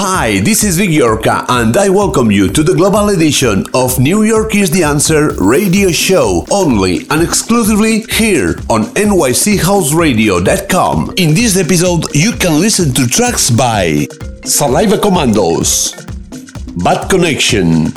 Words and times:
Hi, 0.00 0.38
this 0.38 0.62
is 0.62 0.78
Vic 0.78 0.90
Iorca, 0.90 1.44
and 1.48 1.76
I 1.76 1.88
welcome 1.88 2.30
you 2.30 2.48
to 2.52 2.62
the 2.62 2.72
global 2.72 3.08
edition 3.08 3.64
of 3.74 3.98
New 3.98 4.22
York 4.22 4.54
is 4.54 4.70
the 4.70 4.84
Answer 4.84 5.34
radio 5.42 5.90
show, 5.90 6.46
only 6.52 7.04
and 7.10 7.20
exclusively 7.20 8.02
here 8.02 8.50
on 8.70 8.84
NYCHouseradio.com. 8.94 11.14
In 11.16 11.34
this 11.34 11.56
episode, 11.56 12.14
you 12.14 12.30
can 12.30 12.60
listen 12.60 12.94
to 12.94 13.08
tracks 13.08 13.50
by 13.50 14.06
Saliva 14.44 14.98
Commandos, 14.98 15.94
Bad 16.76 17.10
Connection, 17.10 17.92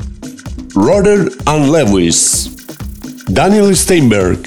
Roder 0.74 1.30
and 1.46 1.70
Lewis, 1.70 2.48
Daniel 3.26 3.76
Steinberg, 3.76 4.40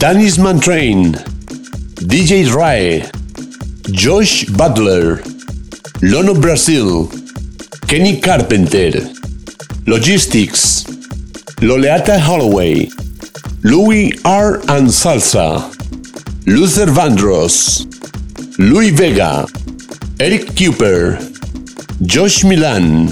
Danis 0.00 0.38
Mantrain, 0.38 1.16
DJ 2.08 2.50
Rai, 2.50 3.04
Josh 3.92 4.46
Butler, 4.46 5.22
Lono 6.04 6.34
Brazil, 6.34 7.08
Kenny 7.86 8.18
Carpenter, 8.20 8.90
Logistics, 9.86 10.82
Loleatta 11.62 12.18
Holloway, 12.18 12.88
Louis 13.62 14.12
R. 14.24 14.54
and 14.68 14.88
Salsa, 14.88 15.70
Luther 16.44 16.86
Vandross, 16.86 17.86
Louie 18.58 18.90
Vega, 18.90 19.46
Eric 20.18 20.56
Cooper, 20.56 21.18
Josh 22.02 22.42
Milan, 22.42 23.06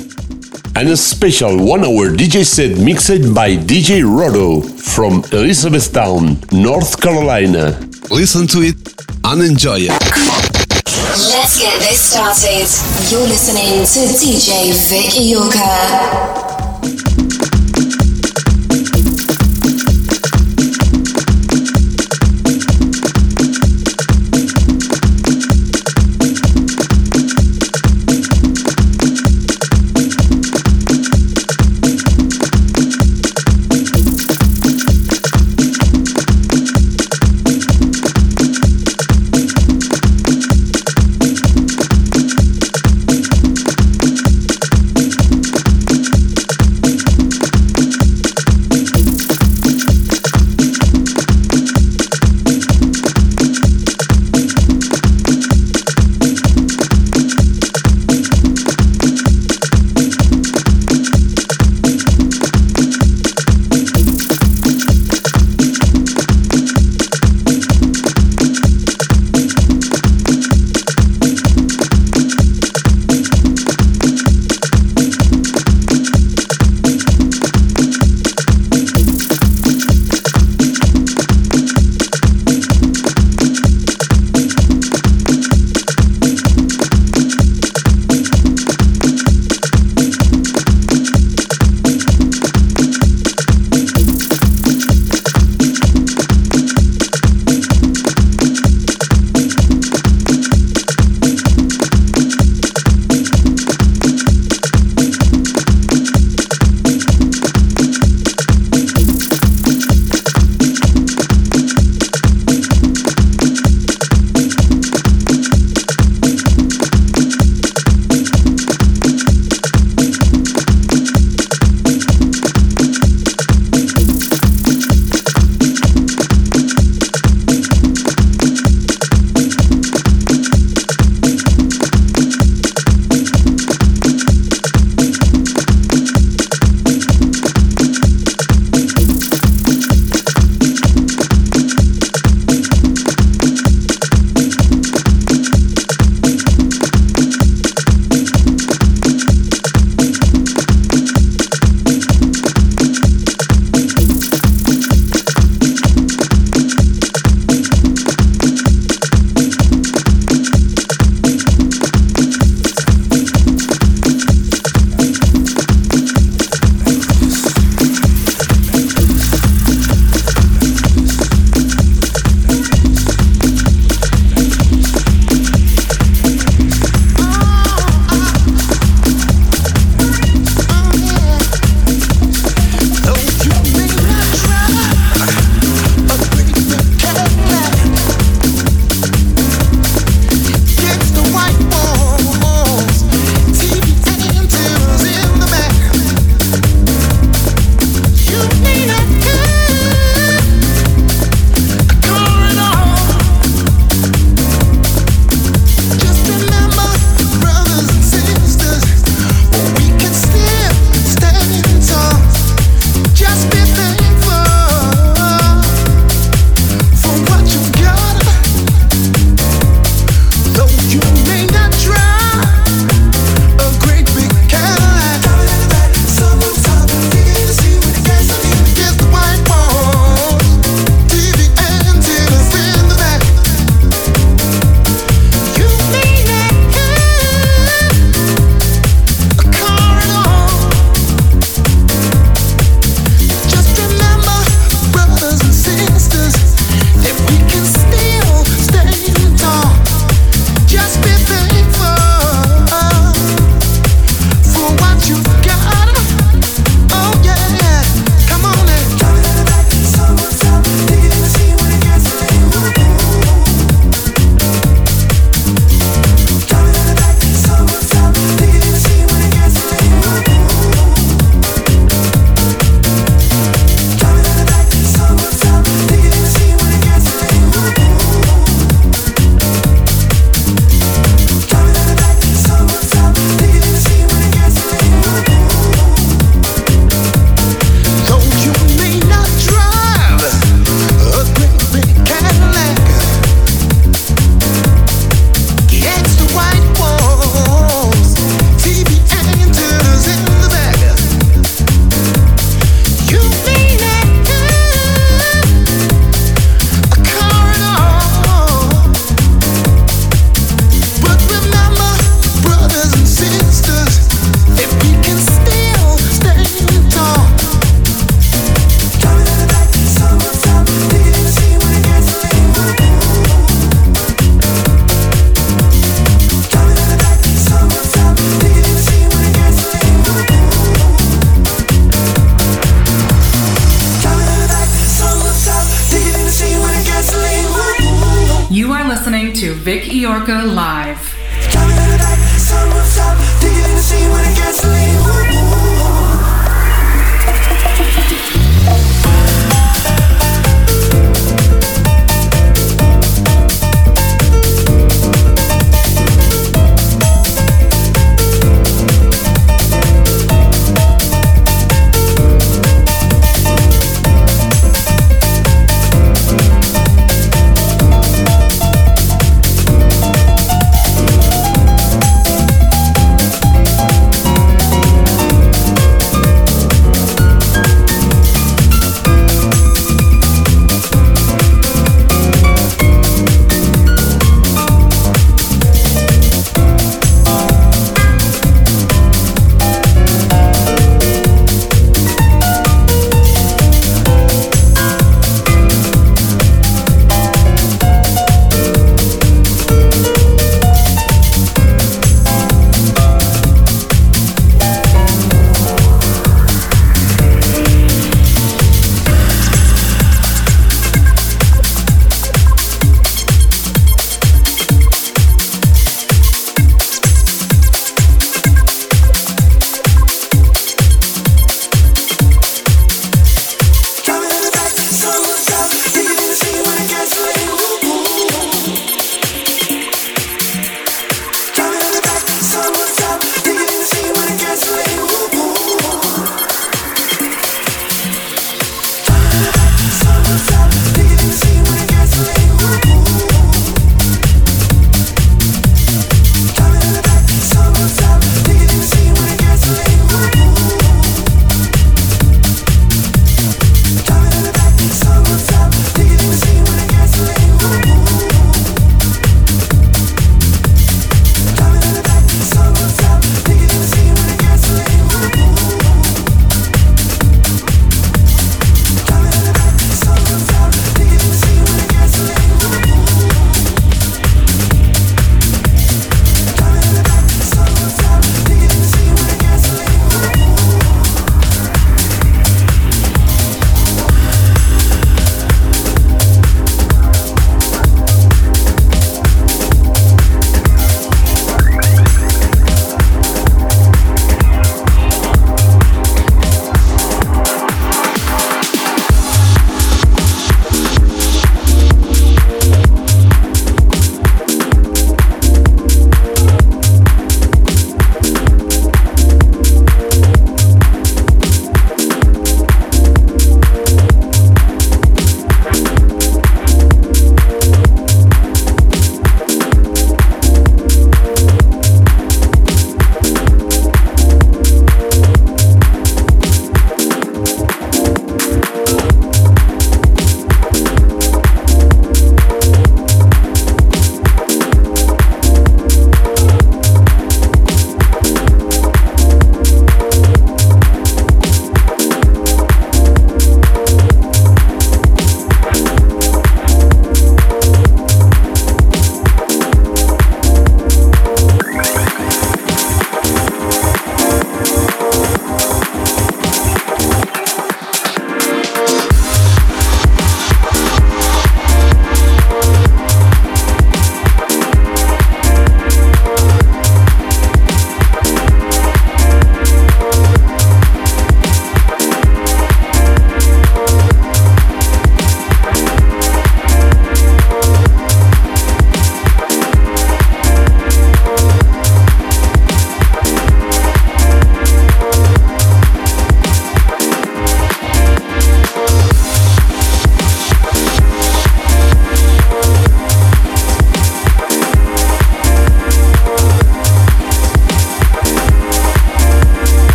and 0.74 0.88
a 0.88 0.96
special 0.96 1.64
one 1.64 1.84
hour 1.84 2.10
DJ 2.10 2.44
set 2.44 2.76
mixed 2.78 3.32
by 3.32 3.54
DJ 3.54 4.02
Rodo 4.02 4.68
from 4.68 5.22
Elizabethtown, 5.30 6.40
North 6.50 7.00
Carolina. 7.00 7.78
Listen 8.10 8.48
to 8.48 8.62
it 8.62 8.94
and 9.22 9.42
enjoy 9.42 9.78
it. 9.78 10.19
Let's 11.28 11.60
get 11.60 11.78
this 11.80 12.00
started. 12.00 12.66
You're 13.12 13.28
listening 13.28 13.84
to 13.84 14.00
DJ 14.16 14.72
Vic 14.88 15.10
Iorca. 15.20 16.59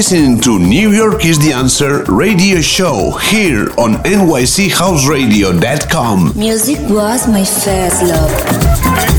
Listening 0.00 0.40
to 0.40 0.58
New 0.58 0.92
York 0.92 1.26
is 1.26 1.38
the 1.40 1.52
Answer 1.52 2.04
radio 2.04 2.62
show 2.62 3.10
here 3.28 3.64
on 3.76 3.96
NYCHouseradio.com. 4.04 6.32
Music 6.34 6.78
was 6.88 7.28
my 7.28 7.44
first 7.44 8.02
love. 8.04 9.09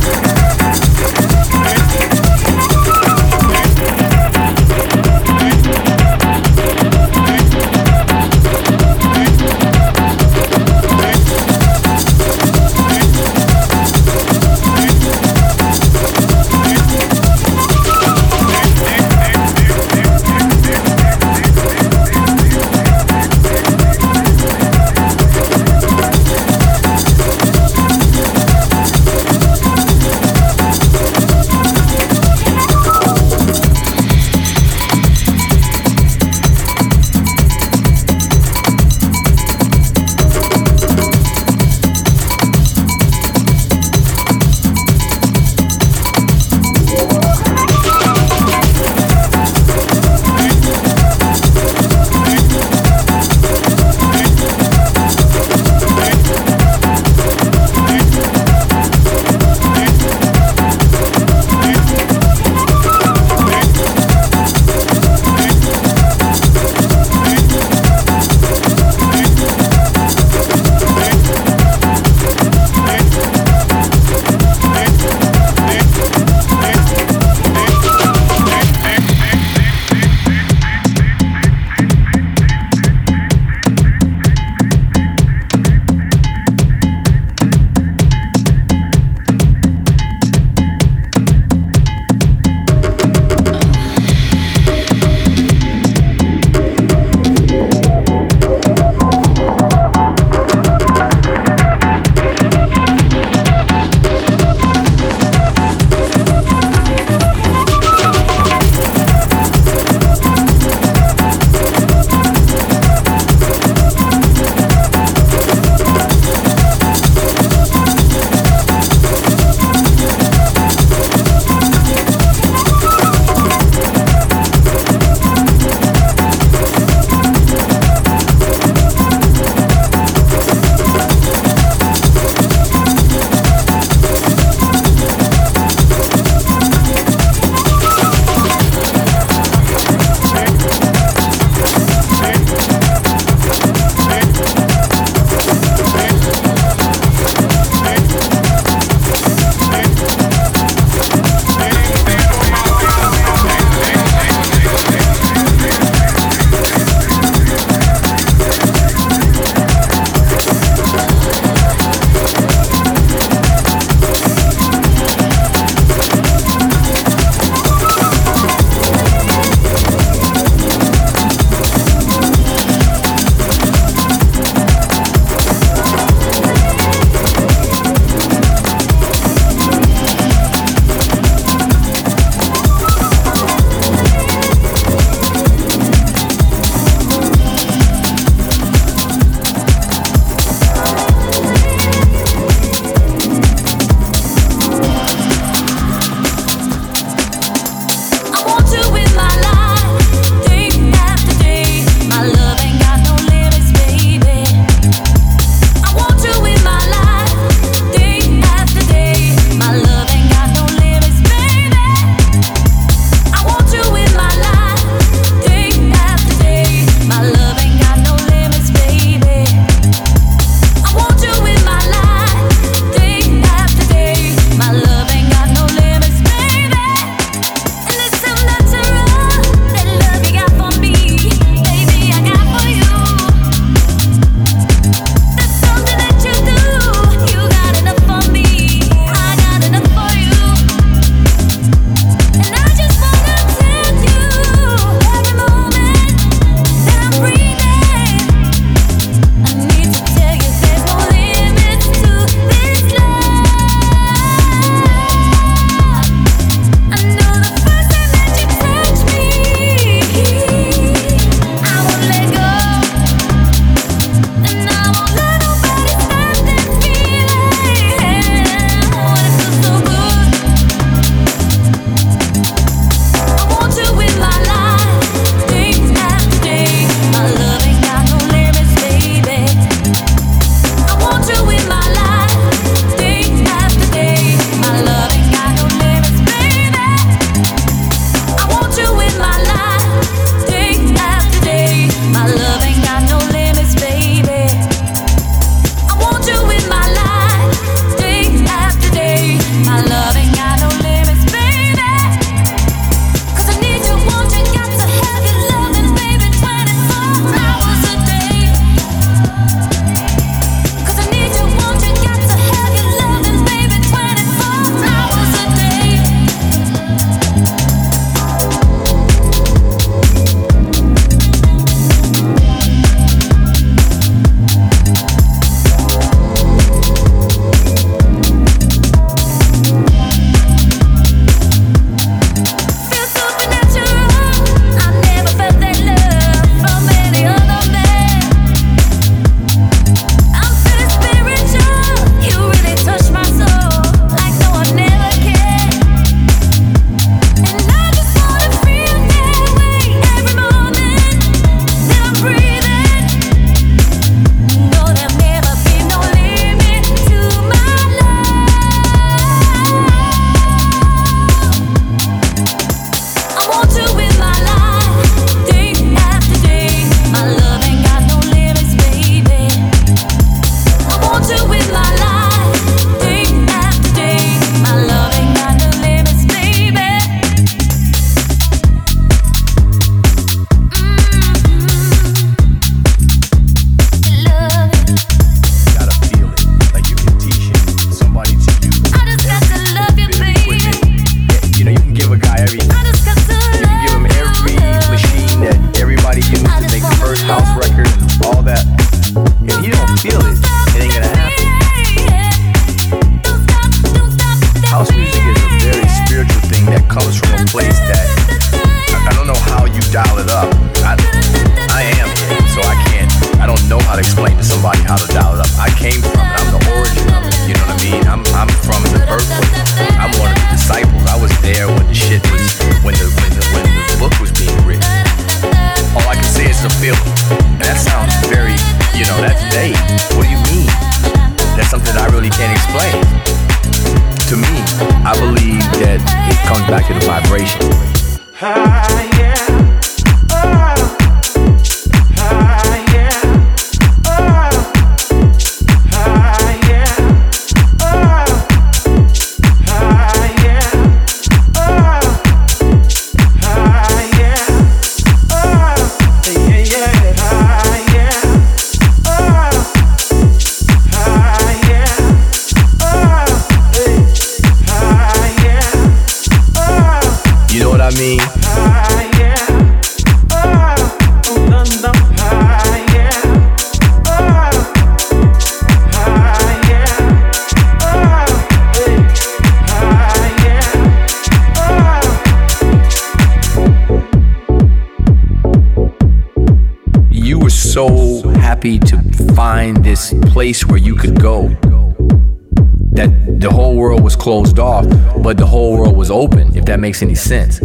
Makes 496.82 497.02
any 497.02 497.16
sense. 497.16 497.60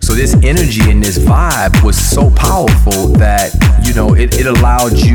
So 0.00 0.14
this 0.14 0.34
energy 0.42 0.90
and 0.90 1.02
this 1.02 1.18
vibe 1.18 1.84
was 1.84 1.96
so 1.96 2.30
powerful 2.30 3.08
that, 3.18 3.52
you 3.84 3.92
know, 3.94 4.14
it, 4.14 4.34
it 4.40 4.46
allowed 4.46 4.92
you 4.92 5.07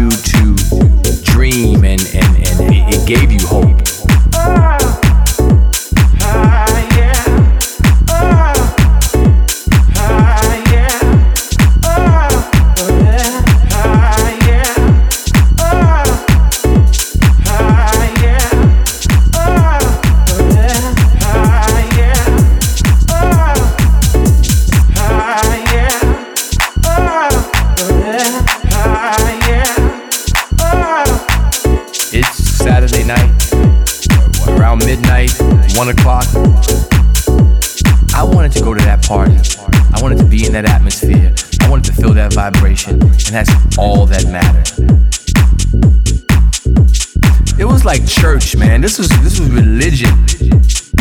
church, 48.54 48.60
man. 48.60 48.82
This 48.82 48.98
was 48.98 49.10
this 49.22 49.40
was 49.40 49.50
religion. 49.50 50.14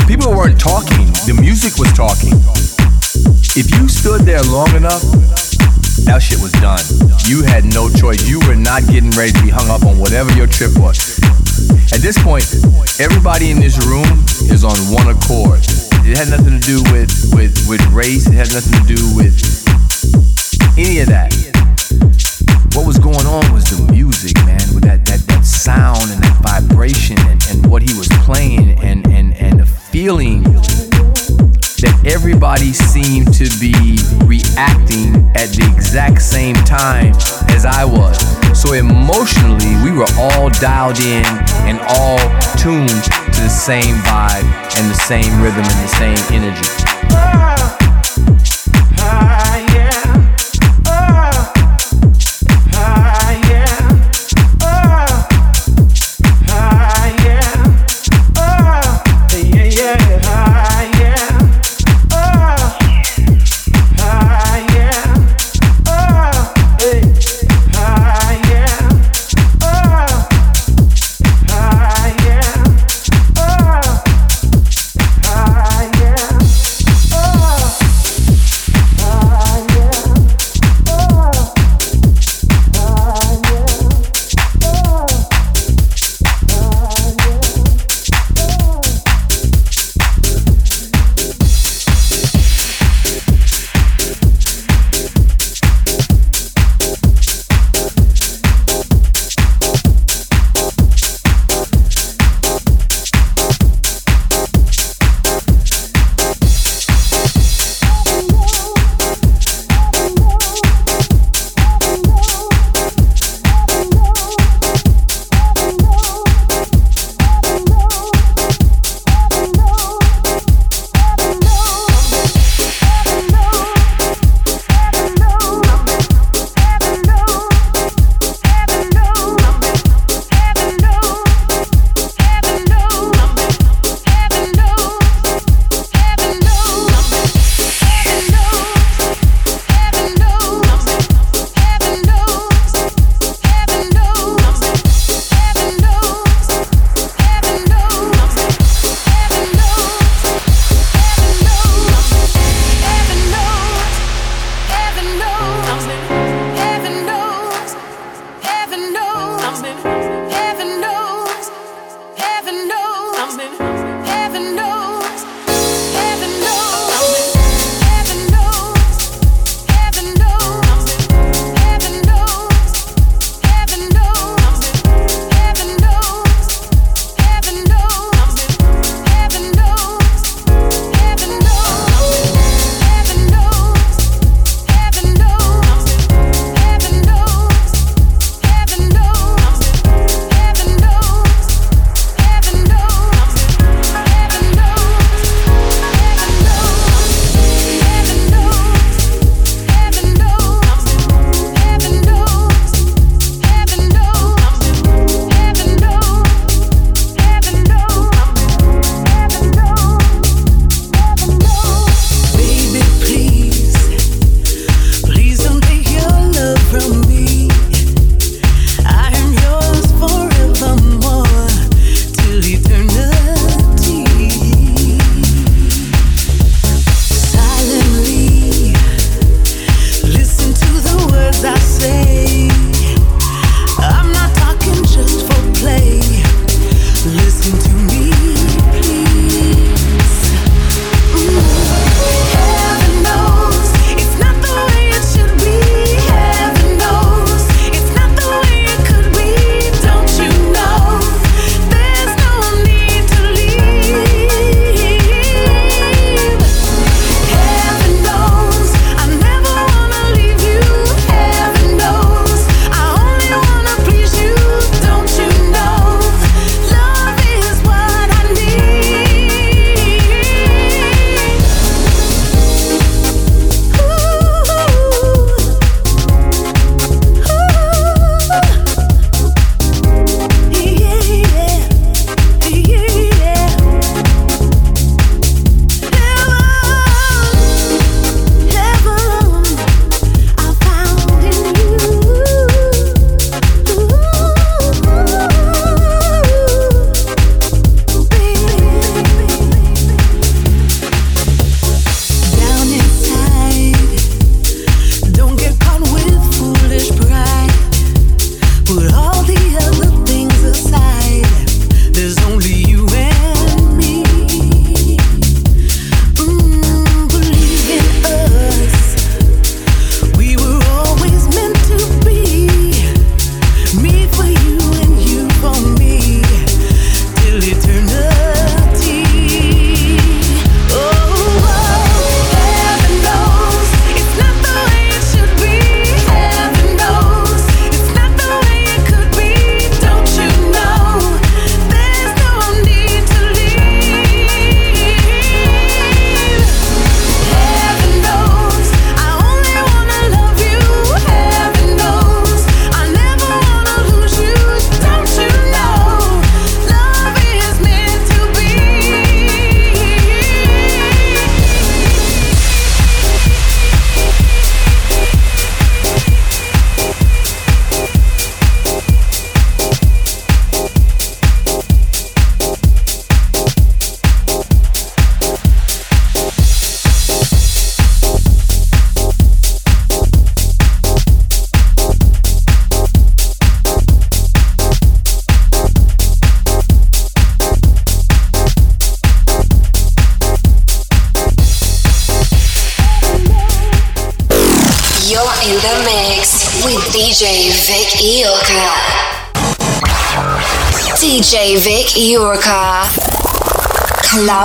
People 0.07 0.33
weren't 0.33 0.61
talking. 0.61 1.07
The 1.27 1.37
music 1.41 1.79
was 1.79 1.93
talking. 1.93 2.33
If 3.55 3.71
you 3.79 3.89
stood 3.89 4.23
there 4.23 4.43
long 4.43 4.75
enough, 4.75 5.03
that 6.05 6.21
shit 6.23 6.41
was 6.41 6.53
done. 6.53 6.83
You 7.27 7.43
had 7.43 7.65
no 7.65 7.89
choice. 7.89 8.29
You 8.29 8.41
were 8.49 8.57
not 8.57 8.87
getting 8.89 9.11
ready 9.13 9.33
to 9.33 9.43
be 9.43 9.51
hung 9.51 9.69
up 9.71 9.85
on 9.85 9.99
whatever 9.99 10.33
your 10.33 10.47
trip 10.47 10.77
was. 10.79 11.19
At 11.93 12.01
this 12.01 12.17
point, 12.23 12.45
everybody 12.99 13.51
in 13.51 13.61
this 13.61 13.79
room 13.87 14.09
is 14.51 14.65
on 14.65 14.77
one 14.91 15.09
accord. 15.09 15.61
It 16.05 16.17
had 16.17 16.31
nothing 16.31 16.59
to 16.59 16.65
do 16.65 16.83
with, 16.91 17.13
with, 17.33 17.55
with 17.69 17.85
race, 17.93 18.27
it 18.27 18.35
had 18.35 18.53
nothing 18.53 18.73
to 18.81 18.97
do 18.97 19.01
with 19.15 19.37
any 20.77 21.01
of 21.01 21.09
that. 21.09 21.42
Feeling 30.03 30.43
that 31.79 31.95
everybody 32.05 32.73
seemed 32.73 33.33
to 33.33 33.47
be 33.63 33.71
reacting 34.27 35.15
at 35.39 35.47
the 35.55 35.63
exact 35.73 36.21
same 36.21 36.57
time 36.67 37.15
as 37.55 37.65
I 37.65 37.85
was. 37.85 38.19
So 38.61 38.73
emotionally, 38.73 39.79
we 39.85 39.97
were 39.97 40.11
all 40.19 40.51
dialed 40.59 40.99
in 40.99 41.25
and 41.71 41.79
all 41.87 42.19
tuned 42.59 42.91
to 42.91 43.41
the 43.47 43.49
same 43.49 43.95
vibe 44.03 44.43
and 44.75 44.91
the 44.91 44.99
same 45.07 45.41
rhythm 45.41 45.63
and 45.63 45.79
the 45.87 45.95
same 45.95 46.19
energy. 46.35 47.52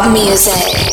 Music. 0.10 0.87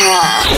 Iorka. 0.00 0.57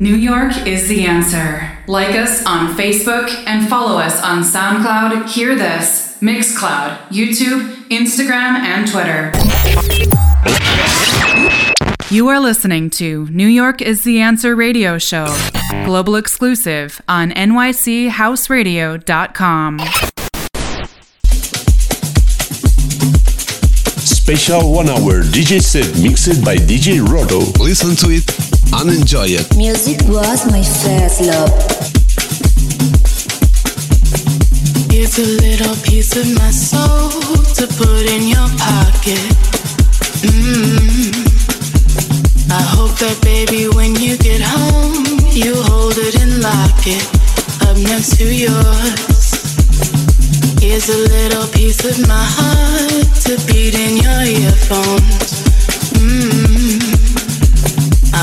New 0.00 0.16
York 0.16 0.66
is 0.66 0.88
the 0.88 1.06
answer. 1.06 1.78
Like 1.86 2.16
us 2.16 2.44
on 2.44 2.74
Facebook 2.76 3.28
and 3.46 3.68
follow 3.68 3.98
us 3.98 4.20
on 4.22 4.42
SoundCloud, 4.42 5.28
Hear 5.30 5.54
This, 5.54 6.18
Mixcloud, 6.20 6.98
YouTube, 7.08 7.72
Instagram, 7.88 8.56
and 8.58 8.90
Twitter. 8.90 9.30
You 12.12 12.26
are 12.28 12.40
listening 12.40 12.90
to 12.90 13.26
New 13.26 13.46
York 13.46 13.80
is 13.80 14.02
the 14.02 14.20
Answer 14.20 14.56
radio 14.56 14.98
show, 14.98 15.28
global 15.84 16.16
exclusive 16.16 17.00
on 17.08 17.30
nychouseradio.com. 17.30 19.78
Special 23.98 24.72
one 24.72 24.88
hour 24.88 25.22
DJ 25.22 25.60
set 25.60 25.86
mixed 26.02 26.44
by 26.44 26.56
DJ 26.56 27.06
Roto. 27.08 27.38
Listen 27.62 27.94
to 27.96 28.08
it 28.10 28.24
and 28.72 28.90
enjoy 28.90 29.26
it. 29.26 29.56
Music 29.56 29.98
was 30.08 30.46
my 30.46 30.62
first 30.62 31.20
love. 31.22 31.52
It's 34.90 35.18
a 35.18 35.28
little 35.44 35.76
piece 35.84 36.16
of 36.16 36.26
my 36.34 36.50
soul 36.50 37.10
to 37.56 37.66
put 37.78 38.04
in 38.10 38.28
your 38.28 38.48
pocket. 38.58 39.28
Mm. 40.22 41.12
I 42.50 42.62
hope 42.62 42.96
that 42.98 43.18
baby, 43.22 43.68
when 43.68 43.94
you 43.96 44.16
get 44.18 44.40
home, 44.40 45.04
you 45.32 45.54
hold 45.70 45.94
it 45.96 46.20
and 46.20 46.40
lock 46.42 46.86
it 46.86 47.04
up 47.68 47.76
next 47.76 48.16
to 48.18 48.24
yours. 48.24 49.38
Here's 50.60 50.88
a 50.88 50.98
little 51.14 51.46
piece 51.48 51.84
of 51.84 52.06
my 52.08 52.24
heart 52.36 53.14
to 53.24 53.36
beat 53.46 53.74
in 53.74 53.96
your 53.96 54.22
earphones. 54.44 55.38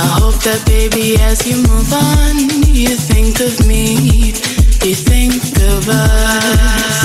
Mm. 0.06 0.44
that 0.44 0.66
baby, 0.66 1.18
as 1.20 1.48
you 1.48 1.58
move 1.58 1.92
on, 1.94 2.36
you 2.74 2.96
think 2.96 3.40
of 3.40 3.66
me, 3.68 4.28
you 4.86 4.96
think 4.96 5.34
of 5.72 5.90
us. 5.90 7.05